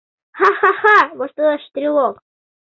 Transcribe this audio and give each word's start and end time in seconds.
—Ха-ха-ха,— 0.39 0.97
воштылеш 1.17 1.61
стрелок. 1.69 2.15